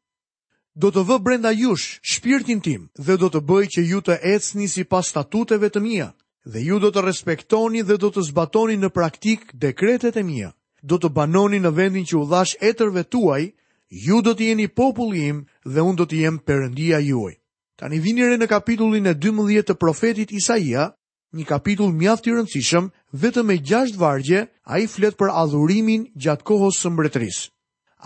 Do 0.79 0.89
të 0.95 1.03
vë 1.09 1.17
brenda 1.27 1.51
jush 1.51 1.99
shpirtin 2.13 2.61
tim 2.63 2.87
dhe 2.95 3.17
do 3.19 3.27
të 3.35 3.41
bëj 3.51 3.65
që 3.75 3.81
ju 3.91 4.01
të 4.01 4.15
ecni 4.37 4.69
sipas 4.69 5.09
statuteve 5.11 5.69
të 5.75 5.81
mia 5.83 6.13
dhe 6.47 6.63
ju 6.63 6.79
do 6.79 6.95
të 6.95 7.03
respektoni 7.05 7.83
dhe 7.83 7.97
do 7.99 8.09
të 8.15 8.23
zbatoni 8.31 8.77
në 8.79 8.89
praktik 8.95 9.41
dekretet 9.55 10.17
e 10.17 10.23
mia 10.23 10.55
do 10.83 10.99
të 10.99 11.11
banoni 11.13 11.59
në 11.61 11.71
vendin 11.77 12.07
që 12.07 12.17
u 12.19 12.23
dhash 12.31 12.57
etërve 12.61 13.05
tuaj, 13.13 13.53
ju 13.91 14.21
do 14.23 14.33
të 14.35 14.45
jeni 14.51 14.69
populli 14.69 15.27
im 15.29 15.41
dhe 15.67 15.83
unë 15.85 15.99
do 15.99 16.07
të 16.07 16.21
jem 16.23 16.39
perëndia 16.39 17.01
juaj. 17.05 17.37
Tani 17.77 17.99
vini 18.01 18.25
re 18.27 18.37
në 18.39 18.47
kapitullin 18.49 19.07
e 19.09 19.15
12 19.15 19.65
të 19.71 19.75
profetit 19.77 20.33
Isaia, 20.33 20.91
një 21.33 21.47
kapitull 21.47 21.93
mjaft 21.95 22.27
i 22.27 22.35
rëndësishëm, 22.35 22.91
vetëm 23.23 23.47
me 23.49 23.57
gjasht 23.59 23.97
vargje, 23.97 24.47
ai 24.67 24.87
flet 24.87 25.17
për 25.19 25.31
adhurimin 25.43 26.07
gjatë 26.17 26.47
kohës 26.49 26.81
së 26.83 26.91
mbretërisë. 26.93 27.49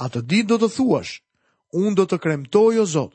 Atë 0.05 0.21
ditë 0.31 0.47
do 0.53 0.59
të 0.63 0.71
thuash, 0.77 1.15
unë 1.75 1.95
do 1.99 2.05
të 2.09 2.17
kremtoj 2.23 2.75
o 2.83 2.87
Zot, 2.87 3.15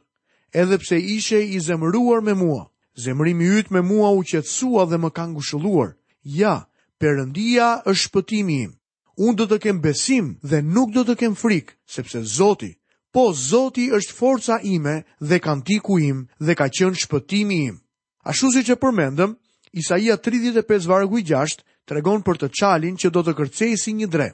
edhe 0.56 0.78
pse 0.82 0.98
ishe 1.18 1.40
i 1.44 1.60
zemëruar 1.60 2.24
me 2.24 2.34
mua. 2.34 2.68
Zemërimi 3.04 3.46
yt 3.60 3.70
me 3.72 3.82
mua 3.82 4.10
u 4.12 4.24
qetësua 4.28 4.84
dhe 4.90 4.98
më 5.00 5.10
ka 5.16 5.26
ngushëlluar. 5.32 5.94
Ja, 6.24 6.66
Perëndia 7.00 7.80
është 7.88 8.02
shpëtimi 8.04 8.64
im 8.66 8.74
unë 9.20 9.36
do 9.36 9.46
të 9.52 9.58
kem 9.66 9.80
besim 9.84 10.30
dhe 10.48 10.62
nuk 10.64 10.94
do 10.96 11.02
të 11.08 11.16
kem 11.20 11.34
frikë, 11.36 11.74
sepse 11.92 12.22
Zoti, 12.24 12.70
po 13.12 13.32
Zoti 13.36 13.90
është 13.98 14.16
forca 14.16 14.56
ime 14.64 15.02
dhe 15.20 15.40
kantiku 15.44 15.98
im 16.00 16.20
dhe 16.40 16.56
ka 16.56 16.70
qenë 16.72 17.02
shpëtimi 17.04 17.58
im. 17.68 17.78
Ashtu 18.32 18.52
si 18.54 18.62
që 18.68 18.78
përmendëm, 18.80 19.36
Isaia 19.82 20.16
35 20.18 20.88
vargu 20.88 21.20
i 21.20 21.26
6 21.28 21.60
të 21.88 21.98
regon 22.00 22.24
për 22.26 22.40
të 22.44 22.50
qalin 22.60 22.96
që 22.98 23.12
do 23.14 23.22
të 23.26 23.34
kërcej 23.40 23.74
si 23.82 23.94
një 24.00 24.08
dre. 24.16 24.30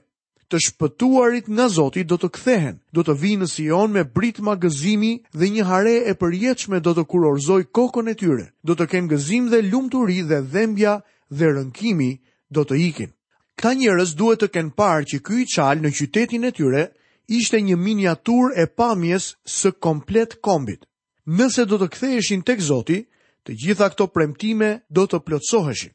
Të 0.51 0.59
shpëtuarit 0.67 1.47
nga 1.49 1.65
Zoti 1.73 2.05
do 2.05 2.19
të 2.21 2.29
kthehen, 2.35 2.75
do 2.93 3.01
të 3.03 3.15
vinë 3.23 3.43
në 3.43 3.49
Sion 3.55 3.89
me 3.95 4.03
britma 4.05 4.53
gëzimi 4.61 5.13
dhe 5.33 5.49
një 5.55 5.65
hare 5.65 5.95
e 6.05 6.13
përjetshme 6.21 6.77
do 6.85 6.93
të 6.93 7.03
kurorzoj 7.09 7.63
kokën 7.73 8.11
e 8.11 8.13
tyre. 8.19 8.45
Do 8.61 8.77
të 8.77 8.85
kenë 8.91 9.09
gëzim 9.15 9.49
dhe 9.49 9.63
lumturi 9.65 10.21
dhe 10.29 10.43
dhembja 10.53 10.99
dhe 11.33 11.47
rënkimi 11.57 12.11
do 12.53 12.61
të 12.63 12.75
ikin. 12.89 13.11
Këta 13.55 13.69
njërës 13.79 14.09
duhet 14.19 14.41
të 14.43 14.47
kenë 14.55 14.74
parë 14.79 15.05
që 15.12 15.17
këj 15.29 15.43
qalë 15.55 15.83
në 15.85 15.91
qytetin 15.97 16.43
e 16.47 16.51
tyre 16.57 16.81
ishte 17.39 17.62
një 17.63 17.77
miniatur 17.83 18.51
e 18.59 18.65
pamjes 18.79 19.29
së 19.57 19.71
komplet 19.85 20.35
kombit. 20.43 20.81
Nëse 21.39 21.63
do 21.65 21.79
të 21.79 21.88
ktheheshin 21.95 22.43
tek 22.45 22.59
Zoti, 22.62 22.97
të 23.47 23.55
gjitha 23.63 23.88
këto 23.93 24.09
premtime 24.15 24.74
do 24.89 25.07
të 25.07 25.21
plotësoheshin. 25.25 25.93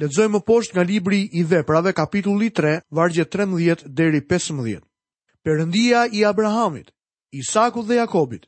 Lexojmë 0.00 0.40
poshtë 0.48 0.76
nga 0.76 0.84
libri 0.88 1.22
i 1.32 1.42
Veprave, 1.52 1.92
kapitulli 1.96 2.50
3, 2.60 2.74
vargje 2.96 3.24
13 3.34 3.86
deri 4.00 4.20
15. 4.32 4.84
Perëndia 5.44 6.04
i 6.16 6.22
Abrahamit, 6.24 6.92
Isakut 7.32 7.88
dhe 7.88 7.98
Jakobit. 8.00 8.46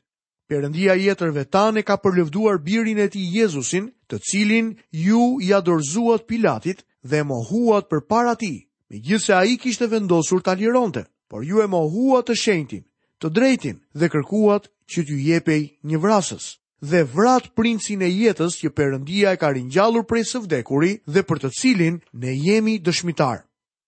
Perëndia 0.49 0.95
i 0.97 1.07
jetërve 1.09 1.45
tanë 1.53 1.83
ka 1.85 1.97
përlëvduar 2.05 2.61
birin 2.65 3.01
e 3.01 3.07
tij 3.13 3.25
Jezusin, 3.37 3.89
të 4.07 4.19
cilin 4.21 4.75
ju 4.91 5.37
i 5.41 5.53
adorzuat 5.53 6.27
Pilatit 6.27 6.85
dhe 7.09 7.23
mohuat 7.23 7.89
për 7.89 8.01
para 8.07 8.35
ti, 8.35 8.69
me 8.89 8.99
gjithse 9.01 9.33
a 9.33 9.45
i 9.45 9.57
kishtë 9.57 9.89
vendosur 9.89 10.41
të 10.41 10.51
aljeronte, 10.55 11.05
por 11.29 11.41
ju 11.43 11.61
e 11.63 11.67
mohuat 11.67 12.25
të 12.29 12.35
shenjtin, 12.41 12.83
të 13.21 13.27
drejtin 13.33 13.77
dhe 13.93 14.09
kërkuat 14.13 14.69
që 14.91 15.01
t'ju 15.05 15.17
jepej 15.31 15.63
një 15.83 15.97
vrasës 16.01 16.59
dhe 16.85 17.01
vrat 17.07 17.47
princin 17.57 18.01
e 18.05 18.09
jetës 18.11 18.59
që 18.61 18.69
përëndia 18.77 19.31
e 19.33 19.37
ka 19.41 19.49
rinjallur 19.49 20.03
prej 20.05 20.25
së 20.29 20.41
vdekuri 20.43 20.91
dhe 21.13 21.23
për 21.25 21.37
të 21.43 21.49
cilin 21.57 21.95
ne 22.13 22.33
jemi 22.35 22.75
dëshmitar. 22.77 23.41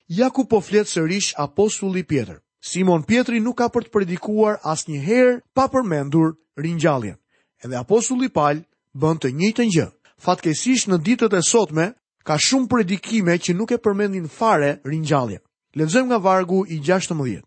Jaku 0.08 0.48
po 0.48 0.62
fletë 0.64 0.90
sërish 0.96 1.34
apostulli 1.38 2.02
Pjetër. 2.04 2.40
Simon 2.64 3.04
Pjetri 3.06 3.38
nuk 3.44 3.60
ka 3.60 3.68
për 3.70 3.86
të 3.86 3.94
predikuar 3.94 4.58
as 4.64 4.88
një 4.88 5.02
herë 5.04 5.36
pa 5.54 5.68
përmendur 5.70 6.34
rinjalljen, 6.58 7.20
edhe 7.62 7.78
apostulli 7.78 8.32
Palë 8.34 8.64
bënd 8.98 9.20
të 9.22 9.36
njëjtë 9.36 9.66
njënë 9.68 9.97
fatkesish 10.22 10.88
në 10.90 10.98
ditët 11.06 11.34
e 11.38 11.42
sotme 11.46 11.92
ka 12.26 12.38
shumë 12.42 12.68
predikime 12.72 13.38
që 13.40 13.54
nuk 13.56 13.72
e 13.72 13.78
përmendin 13.82 14.28
fare 14.28 14.78
rinjallje. 14.86 15.40
Lexojmë 15.78 16.10
nga 16.10 16.18
vargu 16.24 16.64
i 16.74 16.80
16. 16.82 17.42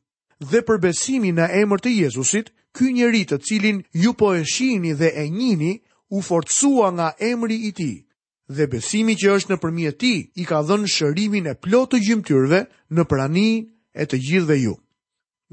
Dhe 0.51 0.61
për 0.67 0.79
besimin 0.87 1.37
në 1.37 1.49
emër 1.63 1.83
të 1.85 1.91
Jezusit, 1.99 2.53
ky 2.73 2.93
njeri 2.95 3.25
të 3.27 3.41
cilin 3.45 3.83
ju 3.93 4.13
po 4.15 4.33
e 4.39 4.45
shihni 4.47 4.95
dhe 4.95 5.11
e 5.19 5.27
njini 5.29 5.81
u 6.11 6.23
forcua 6.23 6.91
nga 6.93 7.13
emri 7.19 7.59
i 7.69 7.73
ti, 7.73 8.07
Dhe 8.51 8.67
besimi 8.67 9.15
që 9.15 9.31
është 9.37 9.53
nëpërmjet 9.55 9.99
ti, 10.03 10.33
i 10.35 10.45
ka 10.45 10.59
dhënë 10.67 10.89
shërimin 10.91 11.47
e 11.47 11.53
plotë 11.55 11.93
të 11.97 11.99
gjymtyrve 12.07 12.65
në 12.91 13.05
prani 13.07 13.51
e 13.95 14.03
të 14.11 14.19
gjithëve 14.25 14.57
ju. 14.59 14.73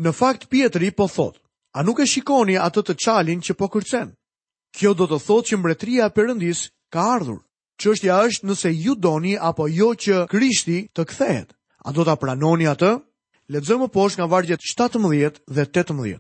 Në 0.01 0.11
fakt 0.17 0.47
Pietri 0.49 0.89
po 0.97 1.05
thot, 1.07 1.37
a 1.77 1.83
nuk 1.85 1.99
e 2.01 2.07
shikoni 2.09 2.57
atë 2.57 2.81
të 2.87 2.95
çalin 3.03 3.41
që 3.45 3.53
po 3.53 3.69
kërcen? 3.69 4.15
Kjo 4.73 4.93
do 4.97 5.05
të 5.11 5.19
thotë 5.27 5.47
që 5.49 5.57
mbretëria 5.61 6.09
e 6.09 6.15
ka 6.93 7.03
ardhur. 7.15 7.39
Çështja 7.81 8.15
është 8.27 8.47
nëse 8.49 8.69
ju 8.73 8.95
doni 8.97 9.35
apo 9.39 9.67
jo 9.69 9.91
që 10.03 10.23
Krishti 10.31 10.77
të 10.97 11.03
kthehet. 11.11 11.49
A 11.87 11.91
do 11.93 12.03
të 12.07 12.15
pranoni 12.21 12.67
atë? 12.71 12.91
Ledzëmë 13.53 13.89
poshtë 13.93 14.19
nga 14.19 14.27
vargjet 14.33 14.61
17 14.65 15.39
dhe 15.55 15.63
18. 15.69 16.17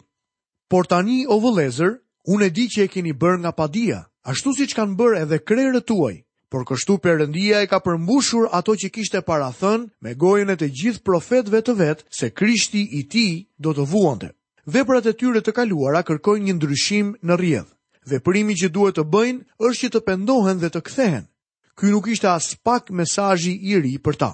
Por 0.69 0.85
tani 0.85 1.25
o 1.33 1.39
vëlezër, 1.43 1.91
unë 2.33 2.45
e 2.45 2.49
di 2.55 2.65
që 2.73 2.85
e 2.85 2.87
keni 2.93 3.13
bërë 3.21 3.39
nga 3.41 3.51
padia, 3.57 3.99
ashtu 4.29 4.53
si 4.55 4.67
që 4.69 4.77
kanë 4.79 4.95
bërë 4.99 5.21
edhe 5.23 5.39
krerët 5.47 5.85
tuaj, 5.89 6.15
por 6.51 6.63
kështu 6.69 6.97
Perëndia 7.03 7.63
e 7.63 7.67
ka 7.71 7.79
përmbushur 7.83 8.47
ato 8.59 8.75
që 8.79 8.87
kishte 8.95 9.19
para 9.27 9.47
thënë 9.59 9.89
me 10.03 10.13
gojën 10.23 10.51
e 10.53 10.57
të 10.59 10.69
gjithë 10.79 11.03
profetve 11.07 11.63
të 11.65 11.75
vetë 11.81 12.05
se 12.19 12.29
Krishti 12.39 12.83
i 12.99 13.07
ti 13.11 13.27
do 13.57 13.71
të 13.75 13.87
vuante. 13.91 14.29
Veprat 14.75 15.07
e 15.09 15.15
tyre 15.19 15.41
të 15.43 15.51
kaluara 15.57 16.03
kërkojnë 16.07 16.45
një 16.51 16.57
ndryshim 16.59 17.15
në 17.27 17.35
rjedhë. 17.41 17.73
Veprimi 18.07 18.55
që 18.61 18.69
duhet 18.75 18.95
të 18.97 19.03
bëjnë 19.11 19.59
është 19.67 19.83
që 19.85 19.89
të 19.93 20.01
pendohen 20.07 20.59
dhe 20.61 20.69
të 20.71 20.81
kthehen. 20.87 21.25
Ky 21.77 21.89
nuk 21.91 22.05
ishte 22.13 22.29
as 22.31 22.45
pak 22.67 22.87
mesazhi 22.99 23.51
i 23.71 23.75
ri 23.83 23.97
për 24.05 24.15
ta. 24.21 24.29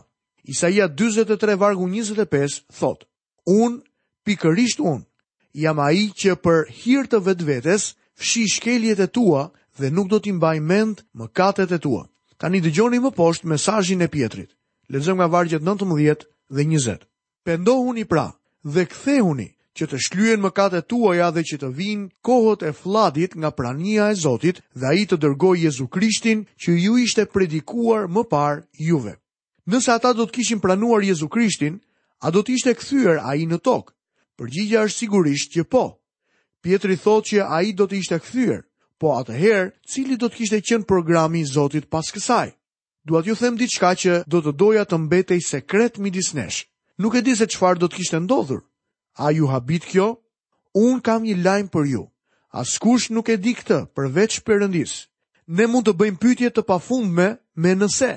Isaia 0.53 0.85
43 1.01 1.55
vargu 1.63 1.87
25 1.89 2.59
thot: 2.79 3.07
Un 3.55 3.79
pikërisht 4.27 4.79
un 4.91 5.01
jam 5.63 5.79
ai 5.87 6.03
që 6.21 6.35
për 6.45 6.59
hir 6.83 7.09
të 7.09 7.21
vetvetes 7.25 7.87
fshi 8.21 8.43
shkeljet 8.55 8.99
e 8.99 9.07
tua 9.17 9.47
dhe 9.79 9.89
nuk 9.89 10.07
do 10.13 10.19
t'i 10.21 10.33
mbaj 10.37 10.57
mend 10.69 11.01
mëkatet 11.19 11.71
e 11.71 11.79
tua. 11.85 12.03
Tani 12.41 12.61
dëgjoni 12.65 12.99
më 13.01 13.11
poshtë 13.17 13.47
mesazhin 13.53 14.01
e 14.01 14.07
Pjetrit. 14.13 14.49
Lexojmë 14.93 15.17
nga 15.21 15.27
vargjet 15.33 15.61
19 15.65 16.27
dhe 16.49 16.63
20. 16.69 16.99
Pendohuni 17.47 18.05
pra 18.11 18.27
dhe 18.73 18.83
kthehuni 18.91 19.49
që 19.79 19.85
të 19.91 19.97
shlyen 20.07 20.41
mëkatet 20.41 20.85
tuaja 20.91 21.27
dhe 21.33 21.41
që 21.49 21.57
të 21.61 21.69
vinë 21.77 22.09
kohët 22.27 22.65
e 22.69 22.71
fladit 22.81 23.33
nga 23.41 23.49
prania 23.59 24.11
e 24.13 24.15
Zotit 24.23 24.59
dhe 24.77 24.85
ai 24.91 25.03
të 25.09 25.17
dërgojë 25.23 25.61
Jezu 25.67 25.87
Krishtin 25.95 26.43
që 26.61 26.69
ju 26.85 26.97
ishte 27.05 27.25
predikuar 27.33 28.05
më 28.13 28.23
parë 28.33 28.59
juve. 28.89 29.15
Nëse 29.69 29.89
ata 29.95 30.13
do 30.13 30.27
të 30.27 30.35
kishin 30.37 30.61
pranuar 30.61 31.01
Jezu 31.01 31.27
Krishtin, 31.33 31.79
a 32.21 32.27
do 32.35 32.43
të 32.43 32.53
ishte 32.57 32.73
kthyer 32.79 33.17
ai 33.25 33.47
në 33.49 33.57
tokë? 33.65 33.93
Përgjigja 34.37 34.83
është 34.85 34.99
sigurisht 35.01 35.53
që 35.57 35.63
po. 35.73 35.83
Pietri 36.63 36.95
thotë 37.03 37.27
që 37.29 37.37
ai 37.57 37.71
do 37.73 37.87
të 37.89 37.95
ishte 38.01 38.17
kthyer, 38.23 38.59
po 39.01 39.15
atëherë 39.19 39.73
cili 39.91 40.15
do 40.21 40.29
të 40.29 40.37
kishte 40.37 40.59
qenë 40.69 40.85
programi 40.89 41.41
i 41.41 41.49
Zotit 41.49 41.89
pas 41.89 42.13
kësaj? 42.13 42.53
Dua 43.09 43.23
t'ju 43.25 43.35
them 43.41 43.57
diçka 43.59 43.95
që 44.03 44.13
do 44.29 44.39
të 44.39 44.53
doja 44.61 44.85
të 44.85 44.99
mbetej 45.07 45.41
sekret 45.49 45.97
midis 45.97 46.29
nesh. 46.37 46.61
Nuk 47.01 47.15
e 47.17 47.23
di 47.25 47.33
se 47.35 47.49
çfarë 47.49 47.81
do 47.81 47.89
të 47.89 47.99
kishte 47.99 48.19
ndodhur, 48.21 48.61
A 49.15 49.29
ju 49.31 49.45
habit 49.47 49.85
kjo? 49.87 50.15
Unë 50.73 51.01
kam 51.05 51.21
një 51.27 51.35
lajmë 51.45 51.69
për 51.73 51.85
ju. 51.91 52.03
Askush 52.61 53.11
nuk 53.13 53.29
e 53.29 53.35
di 53.43 53.53
këtë 53.55 53.77
përveç 53.95 54.39
përëndis. 54.45 54.93
Ne 55.57 55.65
mund 55.69 55.85
të 55.87 55.93
bëjmë 55.99 56.21
pytje 56.23 56.49
të 56.53 56.63
pafundme 56.69 57.27
me 57.61 57.71
nëse, 57.77 58.09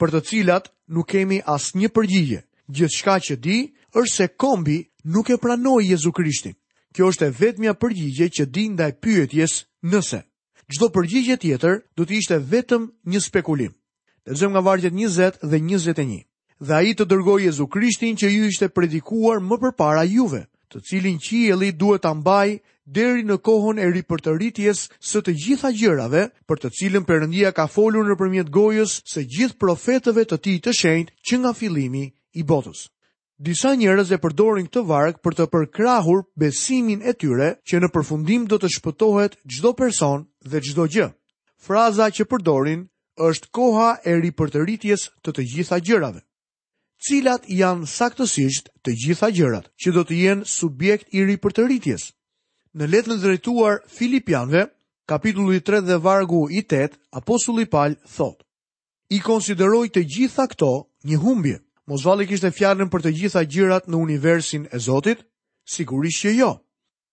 për 0.00 0.08
të 0.14 0.22
cilat 0.28 0.70
nuk 0.90 1.06
kemi 1.12 1.38
as 1.54 1.70
një 1.78 1.88
përgjigje. 1.94 2.40
Gjithë 2.74 2.96
shka 2.96 3.14
që 3.26 3.34
di, 3.46 3.58
është 4.00 4.14
se 4.14 4.26
kombi 4.42 4.78
nuk 5.14 5.30
e 5.30 5.36
pranoj 5.42 5.80
Jezu 5.90 6.12
Krishtin. 6.14 6.56
Kjo 6.94 7.10
është 7.12 7.26
e 7.30 7.34
vetëmja 7.40 7.74
përgjigje 7.78 8.26
që 8.38 8.44
di 8.54 8.64
nda 8.74 8.88
e 8.90 8.96
pyetjes 9.02 9.52
nëse. 9.92 10.20
Gjdo 10.70 10.90
përgjigje 10.94 11.36
tjetër 11.42 11.82
du 11.96 12.06
të 12.06 12.18
ishte 12.18 12.38
vetëm 12.50 12.90
një 13.10 13.20
spekulim. 13.26 13.72
Lezëm 14.26 14.50
nga 14.54 14.64
vargjet 14.66 14.94
20 14.98 15.42
dhe 15.46 15.58
21 15.58 16.24
dhe 16.60 16.74
a 16.76 16.80
i 16.84 16.92
të 16.94 17.06
dërgoj 17.08 17.38
Jezu 17.46 17.64
Krishtin 17.72 18.16
që 18.20 18.28
ju 18.28 18.48
ishte 18.52 18.68
predikuar 18.68 19.40
më 19.40 19.56
përpara 19.62 20.02
juve, 20.04 20.42
të 20.68 20.82
cilin 20.86 21.16
qieli 21.16 21.70
duhet 21.72 22.02
të 22.04 22.12
mbaj 22.20 22.58
deri 22.96 23.24
në 23.24 23.38
kohën 23.46 23.80
e 23.80 23.88
ripërtëritjes 23.94 24.82
së 25.00 25.22
të 25.24 25.34
gjitha 25.42 25.70
gjërave, 25.80 26.26
për 26.44 26.56
të 26.60 26.70
cilën 26.78 27.06
përëndia 27.08 27.52
ka 27.56 27.64
folur 27.70 28.04
në 28.04 28.16
përmjet 28.20 28.52
gojës 28.52 28.98
së 29.08 29.24
gjithë 29.34 29.58
profetëve 29.64 30.26
të 30.28 30.36
ti 30.44 30.54
të 30.60 30.74
shenjtë 30.80 31.14
që 31.30 31.40
nga 31.42 31.52
filimi 31.56 32.04
i 32.36 32.44
botës. 32.44 32.90
Disa 33.40 33.72
njerëz 33.72 34.12
e 34.12 34.18
përdorin 34.20 34.68
këtë 34.68 34.84
varg 34.90 35.22
për 35.24 35.36
të 35.38 35.46
përkrahur 35.54 36.26
besimin 36.36 37.00
e 37.08 37.14
tyre 37.16 37.54
që 37.64 37.80
në 37.80 37.88
përfundim 37.94 38.44
do 38.50 38.60
të 38.60 38.68
shpëtohet 38.76 39.38
çdo 39.48 39.72
person 39.72 40.26
dhe 40.44 40.60
çdo 40.60 40.84
gjë. 40.92 41.08
Fraza 41.56 42.10
që 42.12 42.28
përdorin 42.28 42.84
është 43.16 43.48
koha 43.48 43.94
e 44.04 44.20
ripërtëritjes 44.26 45.08
të 45.24 45.30
të 45.32 45.46
gjitha 45.54 45.80
gjërave 45.88 46.20
cilat 47.00 47.46
janë 47.48 47.86
saktësisht 47.88 48.66
të 48.84 48.92
gjitha 49.04 49.30
gjërat 49.32 49.70
që 49.80 49.92
do 49.96 50.02
të 50.04 50.16
jenë 50.24 50.48
subjekt 50.54 51.14
i 51.16 51.24
ri 51.24 51.38
për 51.40 51.54
të 51.56 51.64
rritjes. 51.68 52.04
Në 52.76 52.88
letën 52.92 53.20
drejtuar 53.22 53.78
Filipianve, 53.88 54.66
kapitullu 55.08 55.56
i 55.56 55.62
3 55.68 55.82
dhe 55.88 55.96
vargu 56.04 56.42
i 56.52 56.60
8, 56.62 56.98
Apostulli 57.20 57.64
Pal 57.72 57.96
thot, 58.16 58.44
i 59.08 59.18
konsideroj 59.24 59.86
të 59.90 60.04
gjitha 60.12 60.44
këto 60.52 60.70
një 61.08 61.18
humbje. 61.24 61.56
Mosvalli 61.90 62.26
kishte 62.30 62.52
fjalën 62.54 62.90
për 62.92 63.02
të 63.02 63.14
gjitha 63.18 63.42
gjërat 63.50 63.88
në 63.90 63.98
universin 64.04 64.68
e 64.70 64.78
Zotit? 64.78 65.24
Sigurisht 65.74 66.20
që 66.22 66.36
jo. 66.36 66.52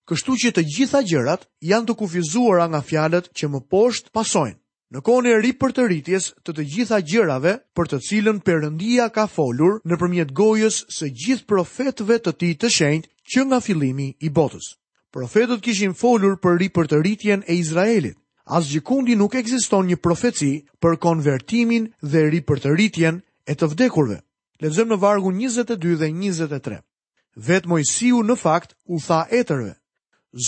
Kështu 0.08 0.36
që 0.44 0.52
të 0.56 0.64
gjitha 0.76 1.02
gjërat 1.10 1.48
janë 1.72 1.88
të 1.90 1.96
kufizuara 2.04 2.68
nga 2.72 2.84
fjalët 2.86 3.32
që 3.36 3.50
më 3.52 3.64
poshtë 3.72 4.14
pasojnë. 4.14 4.60
Në 4.96 5.02
kohën 5.04 5.26
e 5.28 5.32
ri 5.44 5.50
për 5.60 5.74
të 5.76 5.84
rritjes 5.90 6.26
të 6.48 6.54
të 6.56 6.64
gjitha 6.74 6.98
gjërave 7.12 7.52
për 7.76 7.90
të 7.92 7.98
cilën 8.10 8.38
Perëndia 8.48 9.10
ka 9.12 9.26
folur 9.28 9.82
nëpërmjet 9.92 10.30
gojës 10.38 10.78
së 10.98 11.10
gjithë 11.12 11.48
profetëve 11.52 12.16
të 12.24 12.32
Tij 12.40 12.54
të 12.62 12.70
shenjtë 12.76 13.12
që 13.34 13.44
nga 13.50 13.60
fillimi 13.66 14.06
i 14.24 14.30
botës. 14.38 14.70
Profetët 15.12 15.60
kishin 15.66 15.92
folur 16.04 16.38
për 16.40 16.56
ri 16.62 16.70
për 16.78 16.88
të 16.88 17.02
rritjen 17.02 17.44
e 17.52 17.58
Izraelit. 17.60 18.16
As 18.48 18.70
gjikundi 18.72 19.18
nuk 19.20 19.36
ekziston 19.36 19.90
një 19.92 20.00
profeci 20.00 20.54
për 20.80 20.96
konvertimin 21.04 21.90
dhe 22.00 22.24
ri 22.32 22.40
për 22.48 22.64
të 22.64 22.74
rritjen 22.78 23.20
e 23.44 23.56
të 23.60 23.68
vdekurve. 23.76 24.22
Lezëm 24.64 24.94
në 24.96 25.02
vargu 25.04 25.34
22 25.36 25.98
dhe 26.00 26.12
23. 26.16 26.80
Vetë 27.50 27.68
mojësiu 27.74 28.24
në 28.24 28.40
fakt 28.40 28.78
u 28.88 29.02
tha 29.04 29.26
etërve. 29.42 29.74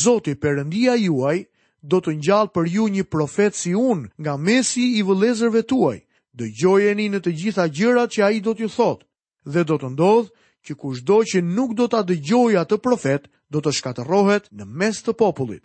Zoti 0.04 0.38
përëndia 0.44 0.96
juaj 1.04 1.42
do 1.82 2.00
të 2.04 2.14
njallë 2.20 2.52
për 2.54 2.66
ju 2.68 2.88
një 2.92 3.04
profet 3.10 3.56
si 3.56 3.74
unë 3.76 4.10
nga 4.20 4.38
mesi 4.38 4.98
i 5.00 5.04
vëllezërve 5.06 5.64
tuaj. 5.70 6.04
Dëgjojeni 6.36 7.08
në 7.12 7.20
të 7.24 7.32
gjitha 7.40 7.66
gjërat 7.68 8.10
që 8.16 8.22
ai 8.24 8.40
do 8.40 8.54
t'ju 8.54 8.70
thotë 8.70 9.06
dhe 9.54 9.62
do 9.64 9.76
të 9.80 9.90
ndodh 9.94 10.30
që 10.68 10.76
kushdo 10.76 11.18
që 11.28 11.42
nuk 11.44 11.74
do 11.74 11.88
ta 11.88 12.04
dëgjojë 12.04 12.60
atë 12.62 12.80
profet 12.84 13.28
do 13.50 13.62
të 13.64 13.72
shkatërrohet 13.78 14.52
në 14.52 14.64
mes 14.66 15.00
të 15.04 15.14
popullit. 15.20 15.64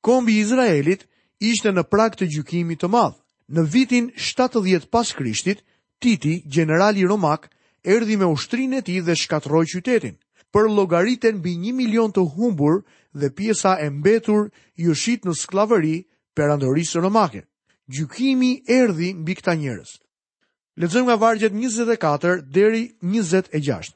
Kombi 0.00 0.38
Izraelit 0.42 1.06
ishte 1.38 1.70
në 1.74 1.84
prag 1.90 2.16
të 2.18 2.26
gjykimit 2.34 2.80
të 2.82 2.88
madh. 2.90 3.18
Në 3.52 3.62
vitin 3.72 4.10
70 4.16 4.86
pas 4.90 5.10
Krishtit, 5.12 5.60
Titi, 5.98 6.42
generali 6.50 7.04
romak, 7.06 7.50
erdhi 7.84 8.16
me 8.18 8.26
ushtrinë 8.26 8.78
e 8.78 8.82
tij 8.82 9.00
dhe 9.06 9.14
shkatërroi 9.14 9.68
qytetin. 9.74 10.16
Për 10.52 10.66
llogaritën 10.68 11.36
mbi 11.38 11.52
1 11.62 11.74
milion 11.76 12.10
të 12.10 12.24
humbur 12.34 12.82
dhe 13.14 13.30
pjesa 13.30 13.76
e 13.80 13.88
mbetur 13.90 14.50
ju 14.76 14.94
shit 14.94 15.24
në 15.26 15.34
sklavëri 15.42 15.96
andërrisë 16.42 17.00
romake. 17.04 17.42
Gjykimi 17.92 18.52
erdhi 18.72 19.12
mbi 19.14 19.34
këta 19.36 19.52
njerëz. 19.60 19.90
Lexojmë 20.80 21.06
nga 21.06 21.16
vargjet 21.20 21.52
24 21.52 22.40
deri 22.56 22.82
26. 23.04 23.92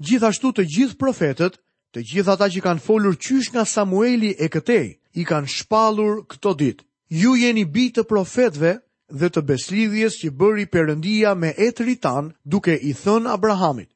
Gjithashtu 0.00 0.52
të 0.56 0.64
gjithë 0.72 0.96
profetët, 1.00 1.58
të 1.92 2.00
gjithë 2.10 2.32
ata 2.32 2.48
që 2.52 2.62
kanë 2.64 2.80
folur 2.86 3.14
qysh 3.20 3.52
nga 3.52 3.64
Samueli 3.68 4.32
e 4.44 4.48
këtej, 4.48 4.86
i 5.12 5.22
kanë 5.28 5.48
shpallur 5.56 6.24
këto 6.30 6.54
ditë. 6.60 6.82
Ju 7.20 7.36
jeni 7.36 7.64
bi 7.64 7.90
të 7.92 8.06
profetëve 8.08 8.72
dhe 9.20 9.28
të 9.30 9.40
beslidhjes 9.48 10.16
që 10.22 10.32
bëri 10.40 10.66
Perëndia 10.72 11.34
me 11.36 11.52
etrit 11.66 12.00
tanë 12.02 12.32
duke 12.44 12.74
i 12.88 12.92
thënë 13.02 13.30
Abrahamit 13.36 13.90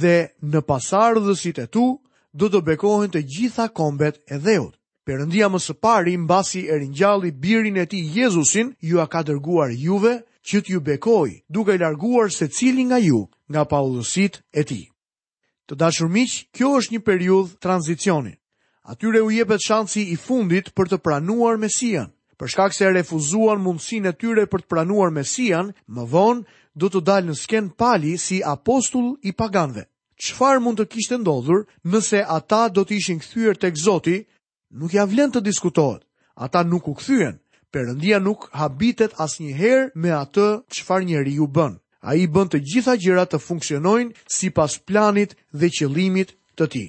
dhe 0.00 0.30
në 0.50 0.60
pasardhësit 0.68 1.58
e 1.60 1.66
tu 1.74 1.86
do 2.34 2.48
të 2.50 2.58
bekohen 2.66 3.10
të 3.14 3.20
gjitha 3.30 3.68
kombet 3.70 4.16
e 4.26 4.38
dheut. 4.42 4.74
Perëndia 5.06 5.46
më 5.52 5.58
së 5.62 5.74
pari 5.84 6.16
mbasi 6.18 6.64
e 6.66 6.74
ringjalli 6.80 7.30
birin 7.30 7.76
e 7.78 7.84
tij 7.86 8.10
Jezusin, 8.16 8.74
ju 8.82 8.98
a 9.00 9.06
ka 9.06 9.22
dërguar 9.22 9.70
juve 9.70 10.14
që 10.48 10.56
t'ju 10.64 10.80
bekoj, 10.80 11.30
duke 11.48 11.76
larguar 11.78 12.32
secili 12.34 12.82
nga 12.88 12.98
ju 12.98 13.28
nga 13.50 13.62
paullësit 13.70 14.42
e 14.52 14.62
tij. 14.66 14.86
Të 15.68 15.76
dashur 15.78 16.08
miq, 16.10 16.32
kjo 16.56 16.68
është 16.78 16.92
një 16.94 17.00
periudhë 17.06 17.56
tranzicioni. 17.62 18.32
Atyre 18.90 19.20
u 19.24 19.30
jepet 19.30 19.60
shansi 19.64 20.02
i 20.12 20.16
fundit 20.26 20.72
për 20.76 20.86
të 20.90 20.98
pranuar 21.04 21.56
Mesian. 21.56 22.10
Për 22.36 22.50
shkak 22.50 22.74
se 22.74 22.90
refuzuan 22.90 23.60
mundësinë 23.62 24.10
e 24.10 24.18
tyre 24.20 24.44
për 24.50 24.60
të 24.64 24.68
pranuar 24.72 25.12
Mesian, 25.14 25.70
më 25.94 26.02
vonë 26.12 26.42
do 26.76 26.90
të 26.90 27.00
dalë 27.08 27.28
në 27.30 27.34
sken 27.44 27.70
pali 27.80 28.18
si 28.18 28.42
apostull 28.44 29.14
i 29.22 29.30
paganëve 29.32 29.84
qëfar 30.20 30.60
mund 30.62 30.78
të 30.78 30.84
kishtë 30.94 31.16
ndodhur 31.22 31.64
nëse 31.90 32.20
ata 32.30 32.68
do 32.72 32.84
të 32.86 32.94
ishin 33.00 33.18
këthyër 33.22 33.58
të 33.58 33.70
këzoti, 33.76 34.16
nuk 34.78 34.94
ja 34.94 35.04
vlen 35.10 35.32
të 35.34 35.42
diskutohet. 35.46 36.04
Ata 36.34 36.62
nuk 36.66 36.88
u 36.88 36.94
këthyën, 36.98 37.34
përëndia 37.74 38.20
nuk 38.22 38.48
habitet 38.58 39.14
as 39.22 39.38
njëherë 39.42 39.90
me 40.02 40.12
atë 40.14 40.48
qëfar 40.74 41.02
njeri 41.06 41.34
ju 41.38 41.46
bën. 41.54 41.74
A 42.04 42.14
i 42.20 42.26
bën 42.28 42.48
të 42.50 42.58
gjitha 42.68 42.94
gjera 43.00 43.24
të 43.26 43.38
funksionojnë 43.40 44.14
si 44.34 44.50
pas 44.52 44.76
planit 44.86 45.34
dhe 45.58 45.68
qëlimit 45.76 46.34
të 46.58 46.64
ti. 46.72 46.84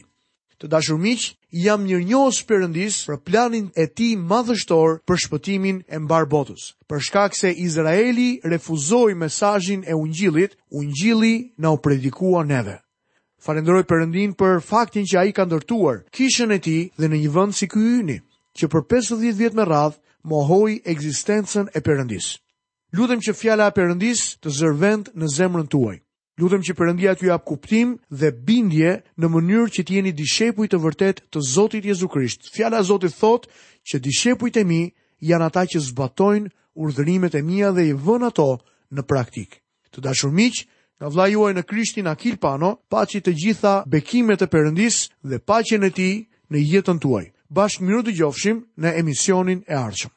Të 0.60 0.65
dashur 0.71 0.97
miq, 1.04 1.21
jam 1.52 1.84
një 1.84 1.99
njohës 2.10 2.39
përëndis 2.47 2.95
për 3.10 3.17
planin 3.28 3.65
e 3.76 3.86
ti 3.95 4.15
madhështor 4.30 4.99
për 5.08 5.15
shpëtimin 5.23 5.78
e 5.88 5.97
mbar 6.04 6.26
botës. 6.32 6.73
Për 6.88 6.99
shkak 7.10 7.36
se 7.36 7.52
Izraeli 7.65 8.39
refuzoi 8.43 9.15
mesajin 9.19 9.84
e 9.88 9.93
ungjilit, 9.95 10.56
ungjili 10.71 11.36
në 11.60 11.67
u 11.76 11.80
predikua 11.84 12.43
neve. 12.47 12.78
Falenderoj 13.45 13.84
Perëndin 13.86 14.31
për 14.34 14.55
faktin 14.65 15.05
që 15.05 15.19
ai 15.21 15.31
ka 15.38 15.43
ndërtuar 15.45 15.99
kishën 16.17 16.53
e 16.55 16.58
tij 16.65 16.81
dhe 16.97 17.08
në 17.12 17.17
një 17.23 17.31
vend 17.36 17.53
si 17.53 17.67
ky 17.69 17.81
yni, 18.01 18.15
që 18.58 18.65
për 18.73 18.86
50 18.93 19.36
vjet 19.38 19.53
me 19.58 19.65
radhë 19.69 19.99
mohoi 20.31 20.79
ekzistencën 20.93 21.67
e 21.69 21.79
Perëndis. 21.86 22.31
Lutem 22.97 23.21
që 23.21 23.36
fjala 23.38 23.67
e 23.69 23.75
Perëndis 23.77 24.23
të 24.41 24.55
zërvend 24.60 25.12
në 25.13 25.29
zemrën 25.36 25.69
tuaj. 25.69 25.97
Lutem 26.41 26.65
që 26.65 26.73
Perëndia 26.79 27.13
t'ju 27.15 27.29
jap 27.29 27.45
kuptim 27.47 27.91
dhe 28.10 28.34
bindje 28.49 28.95
në 29.21 29.27
mënyrë 29.36 29.69
që 29.77 29.81
të 29.86 29.93
jeni 29.99 30.15
dishepuj 30.17 30.67
të 30.71 30.81
vërtet 30.86 31.21
të 31.29 31.45
Zotit 31.53 31.86
Jezu 31.86 32.10
Krisht. 32.12 32.49
Fjala 32.55 32.81
e 32.81 32.88
Zotit 32.89 33.13
thotë 33.21 33.49
që 33.88 34.01
dishepujt 34.08 34.58
e 34.58 34.63
mi 34.71 34.81
janë 35.29 35.51
ata 35.53 35.67
që 35.69 35.86
zbatojnë 35.91 36.49
urdhërimet 36.81 37.38
e 37.38 37.45
mia 37.51 37.69
dhe 37.77 37.86
i 37.91 37.93
vënë 37.93 38.31
ato 38.34 38.49
në 38.89 39.05
praktik. 39.05 39.62
Të 39.93 40.01
dashur 40.10 40.34
miq, 40.36 40.65
nga 41.01 41.12
vla 41.12 41.25
juaj 41.27 41.53
në 41.55 41.63
krishtin 41.71 42.08
Akil 42.12 42.38
Pano, 42.43 42.69
paci 42.93 43.21
të 43.25 43.34
gjitha 43.41 43.73
bekimet 43.95 44.45
e 44.45 44.51
përëndis 44.53 44.99
dhe 45.29 45.39
pacjen 45.49 45.84
e 45.88 45.91
ti 45.97 46.10
në 46.51 46.58
jetën 46.71 46.99
tuaj. 47.03 47.25
Bashkë 47.55 47.84
miru 47.86 48.01
të 48.08 48.15
gjofshim 48.19 48.65
në 48.81 48.95
emisionin 49.03 49.65
e 49.71 49.75
arqëm. 49.88 50.14